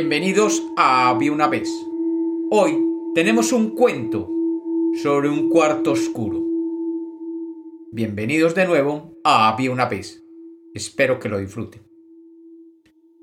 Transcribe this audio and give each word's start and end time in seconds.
Bienvenidos 0.00 0.62
a 0.76 1.08
Había 1.08 1.32
una 1.32 1.48
vez. 1.48 1.68
Hoy 2.52 2.78
tenemos 3.16 3.50
un 3.50 3.74
cuento 3.74 4.30
sobre 5.02 5.28
un 5.28 5.50
cuarto 5.50 5.90
oscuro. 5.90 6.40
Bienvenidos 7.90 8.54
de 8.54 8.64
nuevo 8.64 9.18
a 9.24 9.48
Había 9.48 9.72
una 9.72 9.86
vez. 9.86 10.22
Espero 10.72 11.18
que 11.18 11.28
lo 11.28 11.38
disfruten. 11.38 11.82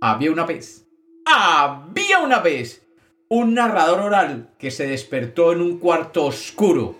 Había 0.01 0.29
una 0.33 0.45
vez. 0.45 0.85
Había 1.23 2.19
una 2.19 2.39
vez 2.39 2.85
un 3.29 3.53
narrador 3.53 4.01
oral 4.01 4.53
que 4.59 4.69
se 4.69 4.85
despertó 4.85 5.53
en 5.53 5.61
un 5.61 5.77
cuarto 5.77 6.25
oscuro 6.25 6.95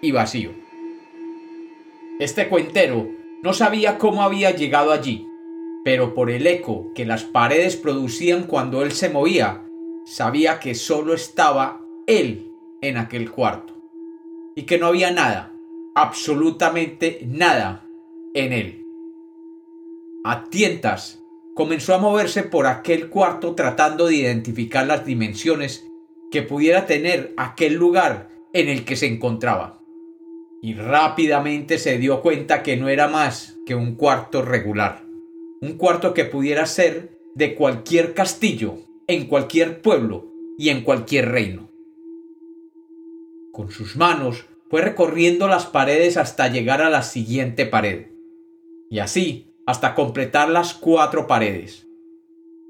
y 0.00 0.10
vacío. 0.10 0.50
Este 2.18 2.48
cuentero 2.48 3.06
no 3.44 3.52
sabía 3.52 3.96
cómo 3.96 4.24
había 4.24 4.50
llegado 4.50 4.90
allí 4.90 5.29
pero 5.84 6.14
por 6.14 6.30
el 6.30 6.46
eco 6.46 6.92
que 6.94 7.04
las 7.04 7.24
paredes 7.24 7.76
producían 7.76 8.44
cuando 8.44 8.82
él 8.82 8.92
se 8.92 9.08
movía, 9.08 9.64
sabía 10.04 10.60
que 10.60 10.74
solo 10.74 11.14
estaba 11.14 11.80
él 12.06 12.52
en 12.82 12.96
aquel 12.96 13.30
cuarto 13.30 13.74
y 14.54 14.62
que 14.64 14.78
no 14.78 14.86
había 14.86 15.10
nada, 15.10 15.52
absolutamente 15.94 17.20
nada 17.26 17.86
en 18.34 18.52
él. 18.52 18.84
A 20.24 20.44
tientas 20.44 21.22
comenzó 21.54 21.94
a 21.94 21.98
moverse 21.98 22.42
por 22.42 22.66
aquel 22.66 23.08
cuarto 23.08 23.54
tratando 23.54 24.06
de 24.06 24.16
identificar 24.16 24.86
las 24.86 25.06
dimensiones 25.06 25.86
que 26.30 26.42
pudiera 26.42 26.86
tener 26.86 27.32
aquel 27.36 27.74
lugar 27.74 28.28
en 28.52 28.68
el 28.68 28.84
que 28.84 28.96
se 28.96 29.06
encontraba. 29.06 29.80
Y 30.62 30.74
rápidamente 30.74 31.78
se 31.78 31.96
dio 31.96 32.20
cuenta 32.20 32.62
que 32.62 32.76
no 32.76 32.88
era 32.88 33.08
más 33.08 33.58
que 33.64 33.74
un 33.74 33.94
cuarto 33.94 34.42
regular 34.42 35.09
un 35.60 35.74
cuarto 35.74 36.14
que 36.14 36.24
pudiera 36.24 36.64
ser 36.66 37.18
de 37.34 37.54
cualquier 37.54 38.14
castillo, 38.14 38.78
en 39.06 39.26
cualquier 39.26 39.82
pueblo 39.82 40.32
y 40.56 40.70
en 40.70 40.82
cualquier 40.82 41.30
reino. 41.30 41.70
Con 43.52 43.70
sus 43.70 43.96
manos 43.96 44.46
fue 44.70 44.80
recorriendo 44.80 45.48
las 45.48 45.66
paredes 45.66 46.16
hasta 46.16 46.48
llegar 46.48 46.80
a 46.80 46.90
la 46.90 47.02
siguiente 47.02 47.66
pared, 47.66 48.06
y 48.88 49.00
así 49.00 49.52
hasta 49.66 49.94
completar 49.94 50.48
las 50.48 50.74
cuatro 50.74 51.26
paredes. 51.26 51.86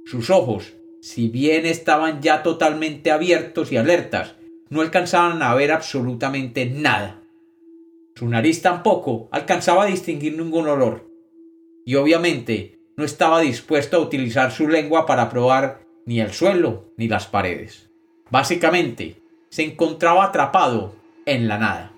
Sus 0.05 0.31
ojos, 0.31 0.75
si 1.01 1.29
bien 1.29 1.67
estaban 1.67 2.21
ya 2.21 2.43
totalmente 2.43 3.11
abiertos 3.11 3.71
y 3.71 3.77
alertas, 3.77 4.35
no 4.69 4.81
alcanzaban 4.81 5.43
a 5.43 5.55
ver 5.55 5.73
absolutamente 5.73 6.67
nada. 6.67 7.23
Su 8.17 8.29
nariz 8.29 8.63
tampoco 8.63 9.29
alcanzaba 9.31 9.85
a 9.85 9.87
distinguir 9.87 10.37
ningún 10.37 10.69
olor. 10.69 11.11
Y 11.85 11.95
obviamente 11.95 12.80
no 13.01 13.07
estaba 13.07 13.41
dispuesto 13.41 13.97
a 13.97 14.01
utilizar 14.01 14.53
su 14.53 14.69
lengua 14.69 15.07
para 15.07 15.31
probar 15.31 15.81
ni 16.05 16.21
el 16.21 16.33
suelo 16.33 16.93
ni 16.99 17.09
las 17.09 17.27
paredes. 17.27 17.89
Básicamente, 18.29 19.23
se 19.49 19.65
encontraba 19.65 20.23
atrapado 20.23 20.95
en 21.25 21.49
la 21.49 21.57
nada. 21.57 21.93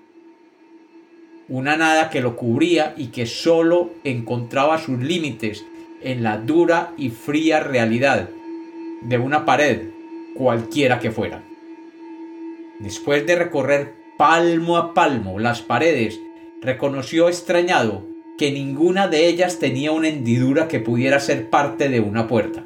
Una 1.49 1.75
nada 1.75 2.09
que 2.09 2.21
lo 2.21 2.37
cubría 2.37 2.93
y 2.95 3.07
que 3.07 3.25
sólo 3.25 3.91
encontraba 4.05 4.77
sus 4.77 4.97
límites 4.97 5.65
en 6.01 6.23
la 6.23 6.37
dura 6.37 6.93
y 6.97 7.09
fría 7.09 7.59
realidad 7.59 8.29
de 9.01 9.17
una 9.17 9.43
pared, 9.43 9.89
cualquiera 10.35 10.99
que 10.99 11.11
fuera. 11.11 11.43
Después 12.79 13.27
de 13.27 13.35
recorrer 13.35 13.93
palmo 14.17 14.77
a 14.77 14.93
palmo 14.93 15.37
las 15.37 15.61
paredes, 15.61 16.17
reconoció 16.61 17.27
extrañado 17.27 18.12
que 18.43 18.51
ninguna 18.51 19.07
de 19.07 19.29
ellas 19.29 19.57
tenía 19.57 19.93
una 19.93 20.09
hendidura 20.09 20.67
que 20.67 20.81
pudiera 20.81 21.21
ser 21.21 21.49
parte 21.49 21.87
de 21.87 22.01
una 22.01 22.27
puerta. 22.27 22.65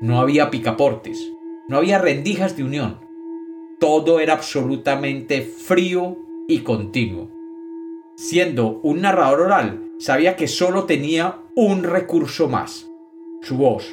No 0.00 0.20
había 0.20 0.50
picaportes, 0.50 1.34
no 1.68 1.76
había 1.76 1.98
rendijas 1.98 2.56
de 2.56 2.64
unión. 2.64 2.98
Todo 3.78 4.20
era 4.20 4.32
absolutamente 4.32 5.42
frío 5.42 6.16
y 6.48 6.60
continuo. 6.60 7.28
Siendo 8.16 8.80
un 8.82 9.02
narrador 9.02 9.42
oral, 9.42 9.90
sabía 9.98 10.34
que 10.34 10.48
solo 10.48 10.84
tenía 10.84 11.40
un 11.54 11.82
recurso 11.82 12.48
más, 12.48 12.88
su 13.42 13.58
voz. 13.58 13.86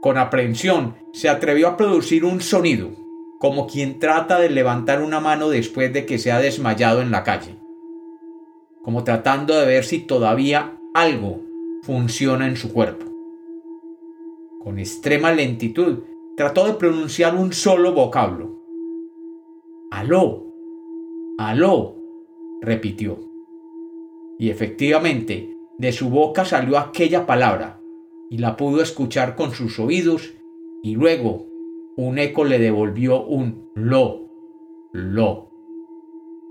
Con 0.00 0.18
aprehensión 0.18 0.94
se 1.12 1.28
atrevió 1.28 1.66
a 1.66 1.76
producir 1.76 2.24
un 2.24 2.40
sonido, 2.40 2.92
como 3.40 3.66
quien 3.66 3.98
trata 3.98 4.38
de 4.38 4.50
levantar 4.50 5.02
una 5.02 5.18
mano 5.18 5.48
después 5.48 5.92
de 5.92 6.06
que 6.06 6.18
se 6.18 6.30
ha 6.30 6.38
desmayado 6.38 7.02
en 7.02 7.10
la 7.10 7.24
calle 7.24 7.63
como 8.84 9.02
tratando 9.02 9.58
de 9.58 9.66
ver 9.66 9.84
si 9.84 10.00
todavía 10.00 10.78
algo 10.92 11.40
funciona 11.82 12.46
en 12.46 12.56
su 12.56 12.72
cuerpo. 12.72 13.06
Con 14.62 14.78
extrema 14.78 15.32
lentitud 15.32 16.00
trató 16.36 16.66
de 16.66 16.74
pronunciar 16.74 17.34
un 17.34 17.52
solo 17.52 17.92
vocablo. 17.92 18.62
Aló, 19.90 20.54
aló, 21.38 21.96
repitió. 22.60 23.18
Y 24.38 24.50
efectivamente, 24.50 25.56
de 25.78 25.92
su 25.92 26.10
boca 26.10 26.44
salió 26.44 26.78
aquella 26.78 27.26
palabra, 27.26 27.80
y 28.30 28.38
la 28.38 28.56
pudo 28.56 28.82
escuchar 28.82 29.34
con 29.34 29.52
sus 29.52 29.78
oídos, 29.78 30.34
y 30.82 30.94
luego 30.94 31.46
un 31.96 32.18
eco 32.18 32.44
le 32.44 32.58
devolvió 32.58 33.24
un 33.24 33.70
lo, 33.74 34.28
lo. 34.92 35.50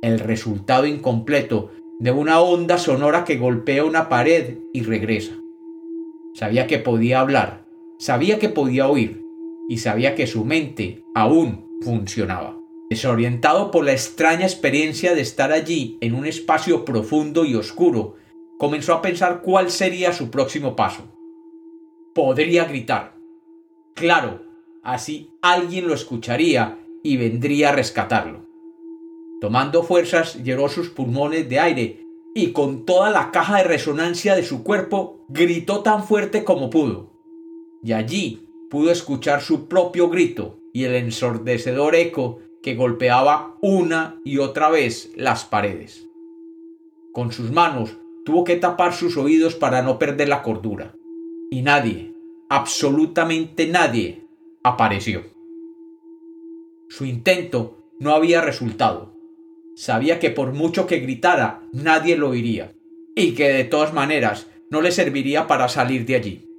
El 0.01 0.19
resultado 0.19 0.85
incompleto 0.85 1.71
de 1.99 2.11
una 2.11 2.41
onda 2.41 2.77
sonora 2.77 3.23
que 3.23 3.37
golpea 3.37 3.85
una 3.85 4.09
pared 4.09 4.57
y 4.73 4.83
regresa. 4.83 5.33
Sabía 6.33 6.67
que 6.67 6.79
podía 6.79 7.19
hablar, 7.19 7.65
sabía 7.97 8.39
que 8.39 8.49
podía 8.49 8.87
oír 8.87 9.23
y 9.69 9.77
sabía 9.77 10.15
que 10.15 10.27
su 10.27 10.45
mente 10.45 11.03
aún 11.13 11.79
funcionaba. 11.81 12.57
Desorientado 12.89 13.71
por 13.71 13.85
la 13.85 13.93
extraña 13.93 14.45
experiencia 14.45 15.15
de 15.15 15.21
estar 15.21 15.51
allí 15.51 15.97
en 16.01 16.13
un 16.13 16.25
espacio 16.25 16.85
profundo 16.85 17.45
y 17.45 17.55
oscuro, 17.55 18.15
comenzó 18.57 18.93
a 18.93 19.01
pensar 19.01 19.41
cuál 19.41 19.69
sería 19.71 20.13
su 20.13 20.29
próximo 20.29 20.75
paso. 20.75 21.03
Podría 22.13 22.65
gritar. 22.65 23.15
Claro, 23.95 24.43
así 24.83 25.31
alguien 25.41 25.87
lo 25.87 25.93
escucharía 25.93 26.79
y 27.03 27.17
vendría 27.17 27.69
a 27.69 27.73
rescatarlo. 27.73 28.52
Tomando 29.43 29.83
fuerzas, 29.83 30.41
llenó 30.41 30.69
sus 30.69 30.87
pulmones 30.87 31.49
de 31.49 31.59
aire 31.59 32.07
y 32.33 32.53
con 32.53 32.85
toda 32.85 33.09
la 33.09 33.29
caja 33.31 33.57
de 33.57 33.65
resonancia 33.65 34.35
de 34.35 34.43
su 34.43 34.63
cuerpo 34.63 35.25
gritó 35.27 35.81
tan 35.81 36.05
fuerte 36.05 36.45
como 36.45 36.69
pudo. 36.69 37.11
Y 37.83 37.91
allí 37.91 38.47
pudo 38.69 38.89
escuchar 38.89 39.41
su 39.41 39.67
propio 39.67 40.07
grito 40.07 40.61
y 40.71 40.85
el 40.85 40.95
ensordecedor 40.95 41.93
eco 41.93 42.39
que 42.61 42.75
golpeaba 42.75 43.57
una 43.59 44.17
y 44.23 44.37
otra 44.37 44.69
vez 44.69 45.11
las 45.17 45.43
paredes. 45.43 46.07
Con 47.11 47.33
sus 47.33 47.51
manos 47.51 47.97
tuvo 48.23 48.45
que 48.45 48.55
tapar 48.55 48.93
sus 48.93 49.17
oídos 49.17 49.55
para 49.55 49.81
no 49.81 49.99
perder 49.99 50.29
la 50.29 50.41
cordura. 50.41 50.95
Y 51.51 51.63
nadie, 51.63 52.15
absolutamente 52.47 53.67
nadie, 53.67 54.25
apareció. 54.63 55.21
Su 56.87 57.03
intento 57.03 57.89
no 57.99 58.11
había 58.11 58.39
resultado 58.39 59.12
Sabía 59.75 60.19
que 60.19 60.29
por 60.29 60.53
mucho 60.53 60.85
que 60.85 60.99
gritara, 60.99 61.63
nadie 61.71 62.15
lo 62.15 62.29
oiría, 62.29 62.73
y 63.15 63.33
que 63.33 63.49
de 63.49 63.63
todas 63.63 63.93
maneras 63.93 64.47
no 64.69 64.81
le 64.81 64.91
serviría 64.91 65.47
para 65.47 65.67
salir 65.67 66.05
de 66.05 66.15
allí. 66.15 66.49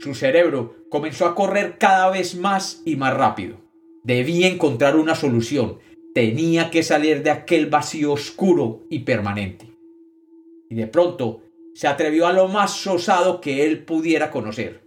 Su 0.00 0.14
cerebro 0.14 0.76
comenzó 0.88 1.26
a 1.26 1.34
correr 1.34 1.76
cada 1.78 2.10
vez 2.10 2.34
más 2.34 2.82
y 2.84 2.96
más 2.96 3.14
rápido. 3.14 3.56
Debía 4.04 4.48
encontrar 4.48 4.96
una 4.96 5.14
solución. 5.14 5.78
Tenía 6.14 6.70
que 6.70 6.82
salir 6.82 7.22
de 7.22 7.30
aquel 7.30 7.66
vacío 7.66 8.12
oscuro 8.12 8.84
y 8.88 9.00
permanente. 9.00 9.66
Y 10.70 10.74
de 10.74 10.86
pronto 10.86 11.42
se 11.74 11.88
atrevió 11.88 12.26
a 12.26 12.32
lo 12.32 12.48
más 12.48 12.86
osado 12.86 13.40
que 13.40 13.66
él 13.66 13.84
pudiera 13.84 14.30
conocer. 14.30 14.82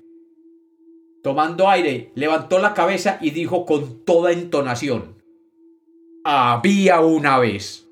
Tomando 1.22 1.70
aire, 1.70 2.12
levantó 2.16 2.60
la 2.60 2.74
cabeza 2.74 3.18
y 3.22 3.32
dijo 3.32 3.66
con 3.66 4.04
toda 4.04 4.32
entonación 4.32 5.21
había 6.24 7.02
una 7.02 7.40
vez. 7.40 7.88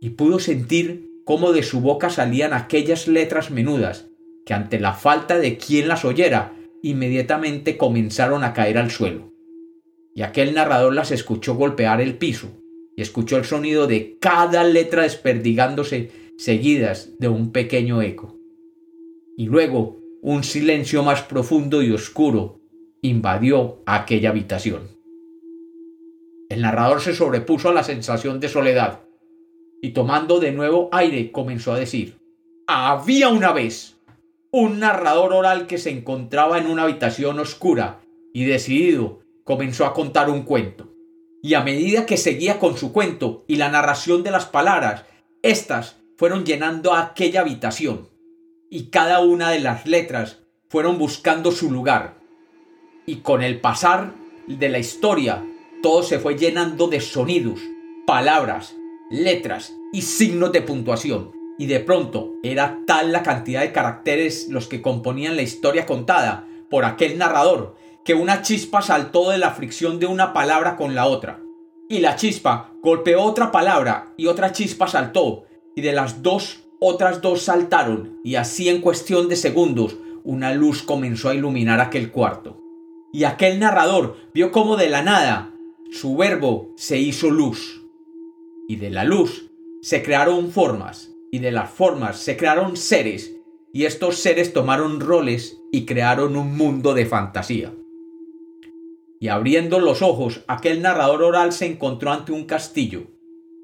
Y 0.00 0.10
pudo 0.10 0.38
sentir 0.38 1.10
cómo 1.24 1.52
de 1.52 1.62
su 1.62 1.80
boca 1.80 2.08
salían 2.08 2.54
aquellas 2.54 3.06
letras 3.06 3.50
menudas, 3.50 4.06
que 4.46 4.54
ante 4.54 4.80
la 4.80 4.94
falta 4.94 5.38
de 5.38 5.58
quien 5.58 5.88
las 5.88 6.04
oyera, 6.04 6.54
inmediatamente 6.82 7.76
comenzaron 7.76 8.44
a 8.44 8.54
caer 8.54 8.78
al 8.78 8.90
suelo. 8.90 9.32
Y 10.14 10.22
aquel 10.22 10.54
narrador 10.54 10.94
las 10.94 11.10
escuchó 11.10 11.54
golpear 11.54 12.00
el 12.00 12.16
piso, 12.16 12.48
y 12.96 13.02
escuchó 13.02 13.36
el 13.36 13.44
sonido 13.44 13.86
de 13.86 14.16
cada 14.18 14.64
letra 14.64 15.02
desperdigándose 15.02 16.10
seguidas 16.38 17.10
de 17.18 17.28
un 17.28 17.52
pequeño 17.52 18.00
eco. 18.00 18.38
Y 19.36 19.46
luego 19.46 20.00
un 20.22 20.44
silencio 20.44 21.02
más 21.02 21.22
profundo 21.22 21.82
y 21.82 21.92
oscuro 21.92 22.60
invadió 23.02 23.82
aquella 23.86 24.30
habitación. 24.30 24.97
El 26.48 26.62
narrador 26.62 27.00
se 27.00 27.14
sobrepuso 27.14 27.68
a 27.68 27.74
la 27.74 27.84
sensación 27.84 28.40
de 28.40 28.48
soledad 28.48 29.00
y 29.82 29.90
tomando 29.90 30.40
de 30.40 30.50
nuevo 30.50 30.88
aire 30.92 31.30
comenzó 31.30 31.72
a 31.72 31.78
decir 31.78 32.18
Había 32.66 33.28
una 33.28 33.52
vez. 33.52 33.96
un 34.50 34.80
narrador 34.80 35.34
oral 35.34 35.66
que 35.66 35.76
se 35.76 35.90
encontraba 35.90 36.56
en 36.58 36.66
una 36.66 36.84
habitación 36.84 37.38
oscura 37.38 38.00
y 38.32 38.44
decidido 38.44 39.20
comenzó 39.44 39.84
a 39.84 39.92
contar 39.92 40.30
un 40.30 40.42
cuento. 40.42 40.88
Y 41.42 41.54
a 41.54 41.62
medida 41.62 42.06
que 42.06 42.16
seguía 42.16 42.58
con 42.58 42.76
su 42.76 42.92
cuento 42.92 43.44
y 43.46 43.56
la 43.56 43.68
narración 43.68 44.22
de 44.22 44.30
las 44.30 44.46
palabras, 44.46 45.04
éstas 45.42 45.96
fueron 46.16 46.46
llenando 46.46 46.94
aquella 46.94 47.42
habitación 47.42 48.08
y 48.70 48.84
cada 48.84 49.20
una 49.20 49.50
de 49.50 49.60
las 49.60 49.86
letras 49.86 50.38
fueron 50.68 50.98
buscando 50.98 51.52
su 51.52 51.70
lugar. 51.70 52.18
Y 53.06 53.16
con 53.16 53.42
el 53.42 53.60
pasar 53.60 54.14
de 54.46 54.68
la 54.68 54.78
historia, 54.78 55.44
todo 55.82 56.02
se 56.02 56.18
fue 56.18 56.36
llenando 56.36 56.88
de 56.88 57.00
sonidos, 57.00 57.60
palabras, 58.06 58.76
letras 59.10 59.74
y 59.92 60.02
signos 60.02 60.52
de 60.52 60.62
puntuación. 60.62 61.32
Y 61.58 61.66
de 61.66 61.80
pronto 61.80 62.34
era 62.42 62.80
tal 62.86 63.12
la 63.12 63.22
cantidad 63.22 63.62
de 63.62 63.72
caracteres 63.72 64.48
los 64.48 64.68
que 64.68 64.80
componían 64.80 65.36
la 65.36 65.42
historia 65.42 65.86
contada 65.86 66.46
por 66.70 66.84
aquel 66.84 67.18
narrador 67.18 67.76
que 68.04 68.14
una 68.14 68.42
chispa 68.42 68.80
saltó 68.80 69.30
de 69.30 69.38
la 69.38 69.50
fricción 69.50 69.98
de 69.98 70.06
una 70.06 70.32
palabra 70.32 70.76
con 70.76 70.94
la 70.94 71.06
otra. 71.06 71.40
Y 71.88 71.98
la 71.98 72.16
chispa 72.16 72.72
golpeó 72.82 73.22
otra 73.22 73.50
palabra 73.50 74.14
y 74.16 74.26
otra 74.28 74.52
chispa 74.52 74.88
saltó, 74.88 75.44
y 75.74 75.82
de 75.82 75.92
las 75.92 76.22
dos 76.22 76.64
otras 76.80 77.20
dos 77.20 77.42
saltaron, 77.42 78.18
y 78.24 78.36
así 78.36 78.68
en 78.68 78.80
cuestión 78.80 79.28
de 79.28 79.36
segundos 79.36 79.96
una 80.24 80.54
luz 80.54 80.82
comenzó 80.82 81.28
a 81.28 81.34
iluminar 81.34 81.80
aquel 81.80 82.10
cuarto. 82.10 82.60
Y 83.12 83.24
aquel 83.24 83.58
narrador 83.58 84.16
vio 84.32 84.52
cómo 84.52 84.76
de 84.76 84.88
la 84.88 85.02
nada 85.02 85.54
su 85.90 86.16
verbo 86.16 86.72
se 86.76 86.98
hizo 86.98 87.30
luz. 87.30 87.82
Y 88.68 88.76
de 88.76 88.90
la 88.90 89.04
luz 89.04 89.50
se 89.80 90.02
crearon 90.02 90.50
formas, 90.50 91.14
y 91.30 91.38
de 91.38 91.50
las 91.50 91.70
formas 91.70 92.18
se 92.18 92.36
crearon 92.36 92.76
seres, 92.76 93.34
y 93.72 93.84
estos 93.84 94.18
seres 94.18 94.52
tomaron 94.52 95.00
roles 95.00 95.58
y 95.72 95.86
crearon 95.86 96.36
un 96.36 96.56
mundo 96.56 96.94
de 96.94 97.06
fantasía. 97.06 97.74
Y 99.20 99.28
abriendo 99.28 99.80
los 99.80 100.02
ojos, 100.02 100.44
aquel 100.46 100.82
narrador 100.82 101.22
oral 101.22 101.52
se 101.52 101.66
encontró 101.66 102.12
ante 102.12 102.32
un 102.32 102.44
castillo, 102.44 103.08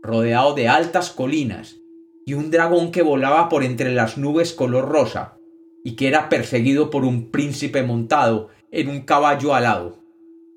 rodeado 0.03 0.55
de 0.55 0.69
altas 0.69 1.11
colinas, 1.11 1.81
y 2.27 2.35
un 2.35 2.51
dragón 2.51 2.91
que 2.91 3.03
volaba 3.03 3.49
por 3.49 3.65
entre 3.65 3.93
las 3.93 4.17
nubes 4.17 4.53
color 4.53 4.89
rosa, 4.89 5.39
y 5.85 5.97
que 5.97 6.09
era 6.09 6.29
perseguido 6.31 6.89
por 6.89 7.05
un 7.05 7.31
príncipe 7.31 7.83
montado 7.83 8.49
en 8.71 8.89
un 8.89 9.03
caballo 9.03 9.55
alado. 9.55 10.04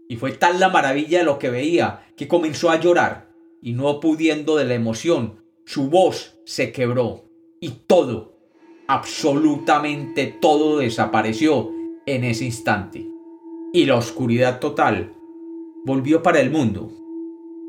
Y 0.08 0.16
fue 0.16 0.32
tal 0.32 0.60
la 0.60 0.70
maravilla 0.70 1.20
de 1.20 1.26
lo 1.26 1.40
que 1.40 1.50
veía 1.50 2.08
que 2.16 2.28
comenzó 2.28 2.70
a 2.70 2.80
llorar, 2.80 3.30
y 3.62 3.74
no 3.74 4.00
pudiendo 4.00 4.56
de 4.56 4.66
la 4.66 4.76
emoción, 4.76 5.42
su 5.66 5.90
voz 5.90 6.38
se 6.46 6.72
quebró, 6.72 7.26
y 7.60 7.72
todo, 7.88 8.38
absolutamente 8.88 10.28
todo 10.40 10.78
desapareció 10.78 11.72
en 12.06 12.24
ese 12.24 12.46
instante. 12.46 13.06
Y 13.74 13.86
la 13.86 13.96
oscuridad 13.96 14.60
total 14.60 15.14
volvió 15.86 16.24
para 16.24 16.40
el 16.40 16.52
mundo 16.52 16.92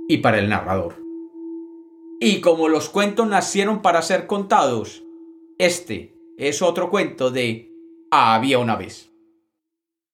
y 0.09 0.19
para 0.19 0.39
el 0.39 0.49
narrador. 0.49 0.97
Y 2.21 2.41
como 2.41 2.69
los 2.69 2.89
cuentos 2.89 3.29
nacieron 3.29 3.83
para 3.83 4.03
ser 4.03 4.27
contados, 4.27 5.05
este 5.59 6.15
es 6.37 6.63
otro 6.63 6.91
cuento 6.91 7.31
de 7.31 7.73
Había 8.11 8.59
una 8.59 8.77
vez. 8.77 9.08